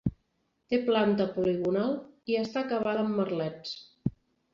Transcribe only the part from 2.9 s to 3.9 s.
amb merlets.